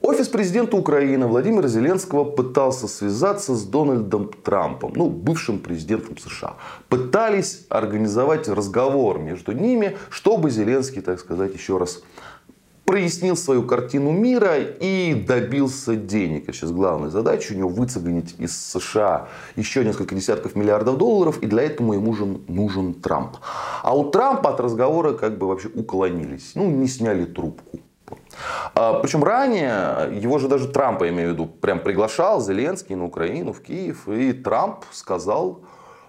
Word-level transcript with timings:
Офис 0.00 0.28
президента 0.28 0.76
Украины 0.76 1.26
Владимира 1.26 1.66
Зеленского 1.66 2.24
пытался 2.24 2.86
связаться 2.86 3.54
с 3.54 3.64
Дональдом 3.64 4.30
Трампом, 4.44 4.92
ну, 4.94 5.08
бывшим 5.08 5.58
президентом 5.58 6.16
США. 6.16 6.54
Пытались 6.88 7.66
организовать 7.68 8.48
разговор 8.48 9.18
между 9.18 9.52
ними, 9.52 9.96
чтобы 10.08 10.50
Зеленский, 10.50 11.02
так 11.02 11.18
сказать, 11.18 11.52
еще 11.52 11.78
раз 11.78 12.02
прояснил 12.88 13.36
свою 13.36 13.64
картину 13.64 14.12
мира 14.12 14.56
и 14.58 15.12
добился 15.14 15.94
денег. 15.94 16.44
Это 16.44 16.54
сейчас 16.54 16.70
главная 16.70 17.10
задача 17.10 17.52
у 17.52 17.56
него 17.56 17.68
выцегонить 17.68 18.34
из 18.38 18.56
США 18.56 19.28
еще 19.56 19.84
несколько 19.84 20.14
десятков 20.14 20.56
миллиардов 20.56 20.96
долларов. 20.96 21.42
И 21.42 21.46
для 21.46 21.64
этого 21.64 21.92
ему 21.92 22.06
нужен, 22.06 22.40
нужен 22.48 22.94
Трамп. 22.94 23.36
А 23.82 23.94
у 23.94 24.10
Трампа 24.10 24.50
от 24.50 24.60
разговора 24.60 25.12
как 25.12 25.36
бы 25.36 25.48
вообще 25.48 25.68
уклонились. 25.68 26.52
Ну, 26.54 26.70
не 26.70 26.88
сняли 26.88 27.26
трубку. 27.26 27.77
А, 28.74 29.00
Причем 29.00 29.24
ранее 29.24 30.20
его 30.20 30.38
же 30.38 30.48
даже 30.48 30.68
Трамп, 30.68 31.02
я 31.02 31.08
имею 31.08 31.30
в 31.30 31.32
виду, 31.32 31.46
прям 31.46 31.80
приглашал 31.80 32.40
Зеленский 32.40 32.94
на 32.94 33.04
Украину, 33.04 33.52
в 33.52 33.60
Киев. 33.60 34.08
И 34.08 34.32
Трамп 34.32 34.84
сказал, 34.92 35.60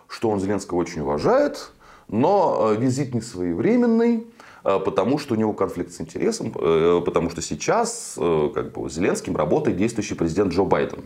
что 0.07 0.29
он 0.29 0.39
Зеленского 0.39 0.77
очень 0.79 1.01
уважает, 1.01 1.71
но 2.07 2.71
э, 2.71 2.75
визит 2.75 3.13
не 3.13 3.21
своевременный 3.21 4.27
Э, 4.63 4.79
потому 4.79 5.17
что 5.17 5.33
у 5.33 5.37
него 5.37 5.53
конфликт 5.53 5.91
с 5.91 6.01
интересом, 6.01 6.53
э, 6.55 7.01
потому 7.05 7.29
что 7.29 7.41
сейчас 7.41 8.17
как 8.17 8.71
бы, 8.71 8.89
Зеленским 8.89 9.35
работает 9.35 9.77
действующий 9.77 10.15
президент 10.15 10.53
Джо 10.53 10.63
Байден. 10.63 11.03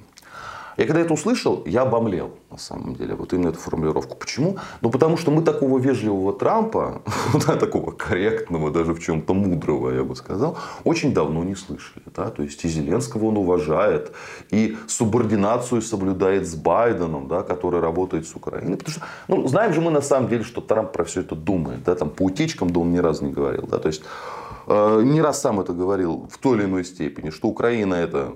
Я 0.78 0.86
когда 0.86 1.02
это 1.02 1.14
услышал, 1.14 1.64
я 1.66 1.82
обомлел, 1.82 2.32
на 2.50 2.58
самом 2.58 2.96
деле, 2.96 3.16
вот 3.16 3.34
именно 3.34 3.50
эту 3.50 3.60
формулировку. 3.60 4.16
Почему? 4.16 4.58
Ну, 4.82 4.90
потому 4.90 5.18
что 5.18 5.32
мы 5.32 5.44
такого 5.44 5.80
вежливого 5.80 6.34
Трампа, 6.34 7.02
такого 7.60 7.92
корректного, 7.92 8.72
даже 8.72 8.94
в 8.94 9.00
чем-то 9.00 9.34
мудрого, 9.34 9.92
я 9.92 10.04
бы 10.04 10.16
сказал, 10.16 10.58
очень 10.84 11.14
давно 11.14 11.44
не 11.44 11.56
слышали. 11.56 12.06
Да? 12.16 12.30
То 12.30 12.44
есть, 12.44 12.66
и 12.66 12.70
Зеленского 12.70 13.26
он 13.26 13.38
уважает, 13.38 14.12
и 14.52 14.78
субординацию 14.88 15.82
соблюдает 15.82 16.48
с 16.48 16.56
Байденом, 16.56 17.28
да, 17.28 17.44
который 17.44 17.80
работает 17.80 18.28
с 18.28 18.36
Украиной. 18.36 18.78
Потому 18.78 18.94
что, 18.94 19.02
ну, 19.28 19.48
знаем 19.48 19.74
же 19.74 19.82
мы 19.82 19.92
на 19.92 20.02
самом 20.02 20.30
деле, 20.30 20.44
что 20.44 20.62
Трамп 20.62 20.92
про 20.92 21.04
все 21.04 21.22
это 21.22 21.36
думает. 21.36 21.84
Да? 21.84 21.96
Там, 21.96 22.10
по 22.10 22.24
утечкам, 22.24 22.72
да, 22.72 22.80
он 22.80 22.92
ни 22.92 23.00
разу 23.00 23.26
не 23.26 23.32
говорил. 23.32 23.68
Да? 23.68 23.78
То 23.78 23.88
есть, 23.88 24.04
э, 24.68 25.02
не 25.04 25.22
раз 25.22 25.42
сам 25.42 25.60
это 25.60 25.74
говорил 25.74 26.28
в 26.32 26.38
той 26.38 26.58
или 26.58 26.66
иной 26.66 26.84
степени, 26.86 27.30
что 27.30 27.48
Украина 27.48 27.96
это 27.96 28.34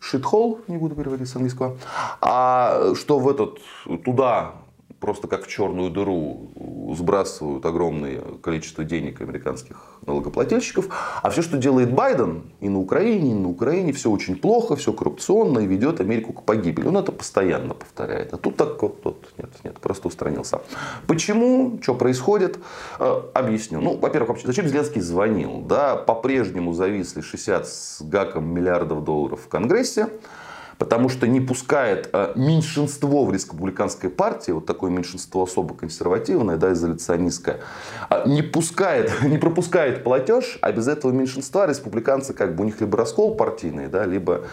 шитхол, 0.00 0.60
не 0.68 0.76
буду 0.76 0.94
переводить 0.94 1.28
с 1.28 1.36
английского, 1.36 1.76
а 2.20 2.94
что 2.94 3.18
в 3.18 3.28
этот, 3.28 3.58
туда 4.04 4.52
просто 5.00 5.28
как 5.28 5.44
в 5.44 5.48
черную 5.48 5.90
дыру 5.90 6.94
сбрасывают 6.94 7.64
огромное 7.66 8.20
количество 8.42 8.84
денег 8.84 9.20
американских 9.20 9.76
налогоплательщиков. 10.06 10.88
А 11.22 11.30
все, 11.30 11.42
что 11.42 11.58
делает 11.58 11.92
Байден 11.92 12.44
и 12.60 12.68
на 12.68 12.78
Украине, 12.78 13.32
и 13.32 13.34
на 13.34 13.48
Украине, 13.48 13.92
все 13.92 14.10
очень 14.10 14.36
плохо, 14.36 14.76
все 14.76 14.92
коррупционно 14.92 15.60
и 15.60 15.66
ведет 15.66 16.00
Америку 16.00 16.32
к 16.32 16.44
погибели. 16.44 16.86
Он 16.86 16.96
это 16.96 17.12
постоянно 17.12 17.74
повторяет. 17.74 18.32
А 18.32 18.36
тут 18.36 18.56
так 18.56 18.80
вот, 18.82 19.00
вот 19.04 19.28
нет, 19.38 19.50
нет, 19.64 19.78
просто 19.80 20.08
устранился. 20.08 20.60
Почему? 21.06 21.78
Что 21.82 21.94
происходит? 21.94 22.58
Э, 22.98 23.22
объясню. 23.34 23.80
Ну, 23.80 23.96
во-первых, 23.96 24.38
зачем 24.44 24.66
Зеленский 24.66 25.00
звонил? 25.00 25.62
Да, 25.66 25.96
по-прежнему 25.96 26.72
зависли 26.72 27.20
60 27.20 27.66
с 27.66 28.02
гаком 28.02 28.46
миллиардов 28.46 29.04
долларов 29.04 29.40
в 29.44 29.48
Конгрессе 29.48 30.08
потому 30.78 31.08
что 31.08 31.26
не 31.26 31.40
пускает 31.40 32.10
э, 32.12 32.32
меньшинство 32.36 33.24
в 33.24 33.32
республиканской 33.32 34.10
партии, 34.10 34.52
вот 34.52 34.66
такое 34.66 34.90
меньшинство 34.90 35.44
особо 35.44 35.74
консервативное, 35.74 36.56
да, 36.56 36.72
изоляционистское, 36.72 37.60
а, 38.08 38.26
не 38.26 38.42
пускает, 38.42 39.12
не 39.22 39.38
пропускает 39.38 40.04
платеж, 40.04 40.58
а 40.60 40.72
без 40.72 40.88
этого 40.88 41.12
меньшинства 41.12 41.66
республиканцы 41.66 42.34
как 42.34 42.54
бы 42.54 42.62
у 42.62 42.66
них 42.66 42.80
либо 42.80 42.98
раскол 42.98 43.34
партийный, 43.34 43.88
да, 43.88 44.04
либо 44.04 44.44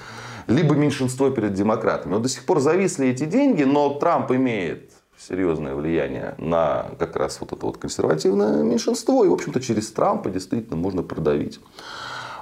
либо 0.48 0.76
меньшинство 0.76 1.30
перед 1.30 1.54
демократами. 1.54 2.14
Вот 2.14 2.24
до 2.24 2.30
сих 2.30 2.46
пор 2.46 2.60
зависли 2.60 3.08
эти 3.08 3.26
деньги, 3.26 3.64
но 3.64 3.94
Трамп 3.94 4.32
имеет 4.32 4.92
серьезное 5.18 5.74
влияние 5.74 6.36
на 6.38 6.88
как 7.00 7.16
раз 7.16 7.40
вот 7.40 7.54
это 7.54 7.66
вот 7.66 7.78
консервативное 7.78 8.62
меньшинство. 8.64 9.24
И, 9.24 9.30
в 9.30 9.34
общем-то, 9.34 9.62
через 9.62 9.92
Трампа 9.92 10.30
действительно 10.30 10.76
можно 10.76 11.02
продавить. 11.02 11.60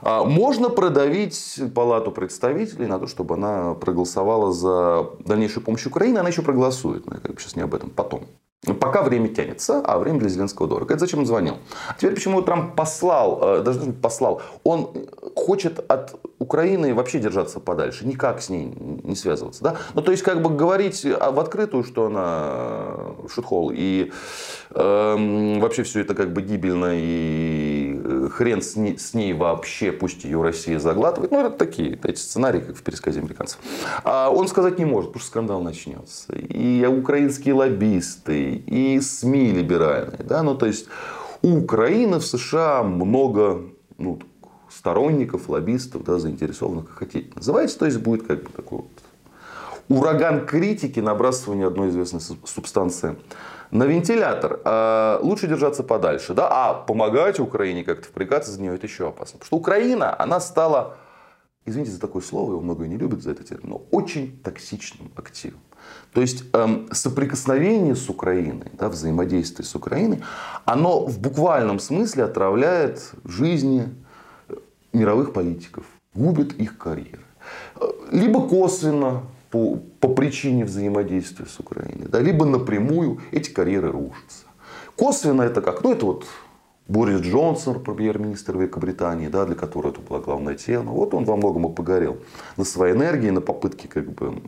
А, 0.02 0.24
можно 0.24 0.70
продавить 0.70 1.60
палату 1.76 2.12
представителей 2.12 2.88
на 2.88 3.00
то, 3.00 3.08
чтобы 3.08 3.36
она 3.36 3.74
проголосовала 3.76 4.52
за 4.52 5.10
дальнейшую 5.20 5.64
помощь 5.64 5.86
Украине. 5.86 6.20
Она 6.20 6.30
еще 6.30 6.42
проголосует. 6.42 7.06
Но 7.06 7.16
я 7.16 7.20
как 7.22 7.34
бы 7.34 7.40
сейчас 7.42 7.56
не 7.56 7.62
об 7.62 7.74
этом. 7.74 7.90
Потом. 7.90 8.24
Пока 8.80 9.02
время 9.02 9.28
тянется, 9.28 9.82
а 9.84 9.98
время 9.98 10.20
для 10.20 10.30
Зеленского 10.30 10.68
дорого. 10.68 10.94
Это 10.94 11.00
зачем 11.00 11.22
он 11.22 11.26
звонил? 11.26 11.56
А 11.88 11.96
теперь 11.96 12.14
почему 12.14 12.44
Трамп 12.44 12.76
послал, 12.76 13.40
э, 13.42 13.62
даже 13.64 13.80
послал, 13.92 14.44
он 14.64 14.94
хочет 15.36 15.84
от 15.92 16.20
Украины 16.38 16.94
вообще 16.94 17.18
держаться 17.18 17.60
подальше, 17.60 18.06
никак 18.06 18.40
с 18.40 18.50
ней 18.50 18.72
не 19.04 19.16
связываться. 19.16 19.64
Да? 19.64 19.78
Ну, 19.96 20.04
то 20.04 20.12
есть, 20.12 20.22
как 20.22 20.44
бы 20.44 20.52
говорить 20.52 21.04
в 21.04 21.40
открытую, 21.40 21.84
что 21.84 22.06
она 22.06 23.28
шутхол, 23.34 23.72
и 23.74 24.12
э, 24.70 25.58
вообще 25.60 25.82
все 25.82 26.02
это 26.02 26.14
как 26.14 26.32
бы 26.32 26.44
гибельно, 26.44 26.92
и 26.94 27.81
э, 27.81 27.81
хрен 28.32 28.62
с 28.62 28.76
ней, 28.76 28.98
с 28.98 29.14
ней 29.14 29.34
вообще, 29.34 29.92
пусть 29.92 30.24
ее 30.24 30.42
Россия 30.42 30.80
заглатывает. 30.80 31.32
Ну, 31.32 31.40
это 31.40 31.58
такие 31.58 32.00
эти 32.04 32.20
сценарии, 32.20 32.62
как 32.62 32.76
в 32.76 32.84
пересказе 32.84 33.20
американцев. 33.20 33.60
А 34.04 34.30
он 34.30 34.48
сказать 34.48 34.80
не 34.80 34.86
может, 34.86 35.12
потому 35.12 35.22
что 35.22 35.30
скандал 35.30 35.62
начнется. 35.62 36.34
И 36.34 36.86
украинские 36.86 37.54
лоббисты, 37.54 38.56
и 38.56 39.00
СМИ 39.00 39.52
либеральные. 39.52 40.24
Да? 40.24 40.44
Ну, 40.44 40.56
то 40.56 40.66
есть 40.66 40.88
у 41.42 41.58
Украины 41.58 42.20
в 42.20 42.26
США 42.26 42.84
много 42.84 43.64
ну, 43.98 44.20
сторонников, 44.70 45.50
лоббистов, 45.50 46.04
да, 46.04 46.20
заинтересованных, 46.20 46.88
как 46.88 47.00
хотите. 47.00 47.32
Называйте, 47.36 47.78
то 47.78 47.86
есть 47.86 48.00
будет 48.00 48.26
как 48.26 48.44
бы 48.44 48.50
такой 48.50 48.80
вот 48.80 48.92
ураган 49.90 50.46
критики, 50.46 51.00
набрасывания 51.00 51.68
одной 51.68 51.90
известной 51.90 52.22
субстанции 52.46 53.18
на 53.72 53.86
вентилятор. 53.86 54.62
А 54.64 55.20
лучше 55.22 55.48
держаться 55.48 55.84
подальше. 55.84 56.34
Да? 56.34 56.48
А 56.50 56.74
помогать 56.74 57.40
Украине 57.40 57.84
как-то 57.84 58.08
впрягаться 58.08 58.52
за 58.52 58.62
нее 58.62 58.76
это 58.76 58.86
еще 58.86 59.08
опасно. 59.08 59.40
Потому 59.40 59.48
что 59.48 59.58
Украина, 59.58 60.16
она 60.20 60.40
стала, 60.40 60.98
извините 61.66 61.92
за 61.92 62.00
такое 62.00 62.22
слово, 62.22 62.52
его 62.52 62.62
многое 62.62 62.88
не 62.88 62.98
любят 62.98 63.24
за 63.24 63.32
это 63.32 63.44
термин, 63.44 63.70
но 63.70 63.82
очень 63.92 64.40
токсичным 64.44 65.12
активом. 65.16 65.59
То 66.14 66.22
есть 66.22 66.44
эм, 66.54 66.88
соприкосновение 66.92 67.96
с 67.96 68.09
Украиной, 68.09 68.68
да, 68.74 68.90
взаимодействие 68.90 69.66
с 69.66 69.76
Украиной, 69.76 70.22
оно 70.66 71.06
в 71.06 71.20
буквальном 71.20 71.80
смысле 71.80 72.26
отравляет 72.26 73.12
жизни 73.24 73.90
э, 74.50 74.56
мировых 74.94 75.34
политиков, 75.34 75.86
губит 76.14 76.53
их 76.59 76.78
карьеры. 76.78 77.24
Э, 77.80 77.88
либо 78.12 78.48
косвенно, 78.48 79.24
по, 79.52 79.78
по 80.00 80.08
причине 80.08 80.66
взаимодействия 80.66 81.46
с 81.46 81.60
Украиной, 81.60 82.08
да, 82.08 82.20
либо 82.20 82.46
напрямую 82.46 83.20
эти 83.32 83.52
карьеры 83.52 83.92
рушатся. 83.92 84.46
Косвенно 84.96 85.44
это 85.44 85.62
как? 85.62 85.84
Ну, 85.84 85.92
это 85.92 86.06
вот 86.06 86.26
Борис 86.88 87.22
Джонсон, 87.22 87.84
премьер-министр 87.84 88.58
Великобритании, 88.58 89.28
да, 89.28 89.46
для 89.46 89.56
которого 89.56 89.92
это 89.92 90.02
была 90.02 90.20
главная 90.20 90.56
тема. 90.56 90.92
Вот 90.92 91.14
он 91.14 91.26
во 91.26 91.36
многом 91.36 91.72
и 91.72 91.76
погорел 91.76 92.18
на 92.58 92.64
своей 92.64 92.96
энергии, 92.96 93.30
на 93.30 93.42
попытке 93.42 93.88
как 93.88 94.12
бы 94.12 94.42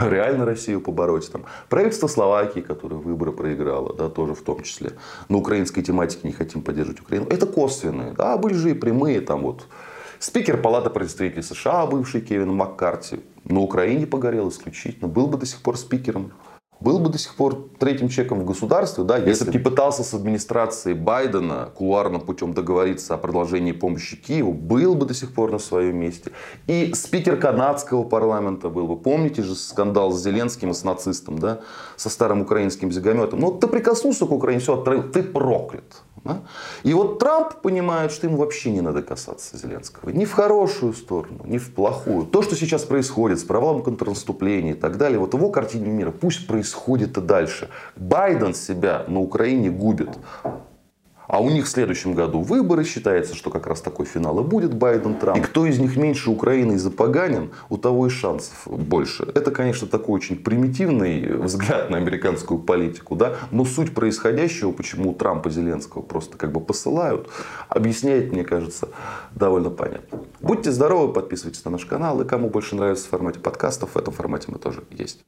реально 0.00 0.44
Россию 0.44 0.80
побороть. 0.80 1.30
Там, 1.30 1.44
правительство 1.68 2.06
Словакии, 2.06 2.60
которое 2.60 2.96
выборы 2.96 3.32
проиграло, 3.32 3.94
да, 3.94 4.08
тоже 4.08 4.34
в 4.34 4.42
том 4.42 4.62
числе. 4.62 4.92
На 5.28 5.38
украинской 5.38 5.82
тематике 5.82 6.26
не 6.28 6.32
хотим 6.32 6.62
поддерживать 6.62 7.00
Украину. 7.00 7.26
Это 7.28 7.46
косвенные. 7.46 8.12
Да, 8.12 8.36
были 8.36 8.54
же 8.54 8.70
и 8.70 8.74
прямые. 8.74 9.20
Там 9.20 9.42
вот 9.42 9.66
спикер 10.18 10.60
Палаты 10.60 10.90
представителей 10.90 11.42
США, 11.42 11.86
бывший 11.86 12.20
Кевин 12.20 12.52
Маккарти, 12.54 13.20
на 13.44 13.60
Украине 13.60 14.06
погорел 14.06 14.48
исключительно. 14.48 15.08
Был 15.08 15.26
бы 15.26 15.38
до 15.38 15.46
сих 15.46 15.60
пор 15.60 15.76
спикером 15.76 16.32
был 16.84 16.98
бы 16.98 17.08
до 17.08 17.18
сих 17.18 17.34
пор 17.34 17.70
третьим 17.78 18.08
человеком 18.08 18.40
в 18.40 18.44
государстве, 18.44 19.04
да, 19.04 19.16
если 19.16 19.46
бы 19.46 19.52
не 19.52 19.58
пытался 19.58 20.04
с 20.04 20.12
администрацией 20.12 20.94
Байдена 20.94 21.70
кулуарным 21.74 22.20
путем 22.20 22.52
договориться 22.52 23.14
о 23.14 23.18
продолжении 23.18 23.72
помощи 23.72 24.16
Киеву, 24.16 24.52
был 24.52 24.94
бы 24.94 25.06
до 25.06 25.14
сих 25.14 25.32
пор 25.32 25.50
на 25.50 25.58
своем 25.58 25.96
месте. 25.96 26.32
И 26.66 26.92
спикер 26.94 27.38
канадского 27.38 28.02
парламента 28.02 28.68
был 28.68 28.86
бы. 28.86 28.96
Помните 28.96 29.42
же 29.42 29.54
скандал 29.54 30.12
с 30.12 30.22
Зеленским 30.22 30.70
и 30.70 30.74
с 30.74 30.84
нацистом, 30.84 31.38
да, 31.38 31.60
со 31.96 32.10
старым 32.10 32.42
украинским 32.42 32.92
зигометом. 32.92 33.40
Ну, 33.40 33.52
ты 33.52 33.66
прикоснулся 33.66 34.26
к 34.26 34.30
Украине, 34.30 34.60
все, 34.60 34.76
ты 34.76 35.22
проклят. 35.22 36.02
Да? 36.24 36.42
И 36.82 36.94
вот 36.94 37.18
Трамп 37.18 37.54
понимает, 37.62 38.10
что 38.10 38.26
ему 38.26 38.38
вообще 38.38 38.70
не 38.70 38.80
надо 38.80 39.02
касаться 39.02 39.58
Зеленского. 39.58 40.10
Ни 40.10 40.24
в 40.24 40.32
хорошую 40.32 40.94
сторону, 40.94 41.44
ни 41.44 41.58
в 41.58 41.72
плохую. 41.72 42.24
То, 42.26 42.42
что 42.42 42.56
сейчас 42.56 42.84
происходит 42.84 43.38
с 43.38 43.44
провалом 43.44 43.82
контрнаступления 43.82 44.72
и 44.72 44.76
так 44.76 44.96
далее, 44.96 45.18
вот 45.18 45.34
его 45.34 45.50
картине 45.50 45.90
мира 45.90 46.10
пусть 46.10 46.46
происходит 46.46 47.18
и 47.18 47.20
дальше. 47.20 47.68
Байден 47.96 48.54
себя 48.54 49.04
на 49.06 49.20
Украине 49.20 49.70
губит. 49.70 50.10
А 51.34 51.40
у 51.40 51.50
них 51.50 51.64
в 51.64 51.68
следующем 51.68 52.14
году 52.14 52.42
выборы. 52.42 52.84
Считается, 52.84 53.34
что 53.34 53.50
как 53.50 53.66
раз 53.66 53.80
такой 53.80 54.06
финал 54.06 54.38
и 54.38 54.44
будет 54.44 54.72
Байден-Трамп. 54.72 55.36
И 55.36 55.42
кто 55.42 55.66
из 55.66 55.80
них 55.80 55.96
меньше 55.96 56.30
Украины 56.30 56.74
и 56.74 56.76
запоганен, 56.76 57.50
у 57.70 57.76
того 57.76 58.06
и 58.06 58.08
шансов 58.08 58.54
больше. 58.66 59.24
Это, 59.34 59.50
конечно, 59.50 59.88
такой 59.88 60.14
очень 60.14 60.36
примитивный 60.36 61.26
взгляд 61.38 61.90
на 61.90 61.96
американскую 61.96 62.60
политику. 62.60 63.16
Да? 63.16 63.34
Но 63.50 63.64
суть 63.64 63.92
происходящего, 63.92 64.70
почему 64.70 65.12
Трампа 65.12 65.50
Зеленского 65.50 66.02
просто 66.02 66.38
как 66.38 66.52
бы 66.52 66.60
посылают, 66.60 67.28
объясняет, 67.68 68.30
мне 68.30 68.44
кажется, 68.44 68.90
довольно 69.34 69.70
понятно. 69.70 70.20
Будьте 70.40 70.70
здоровы, 70.70 71.12
подписывайтесь 71.12 71.64
на 71.64 71.72
наш 71.72 71.84
канал. 71.84 72.20
И 72.20 72.24
кому 72.24 72.48
больше 72.48 72.76
нравится 72.76 73.06
в 73.06 73.08
формате 73.08 73.40
подкастов, 73.40 73.96
в 73.96 73.98
этом 73.98 74.14
формате 74.14 74.46
мы 74.52 74.60
тоже 74.60 74.84
есть. 74.92 75.24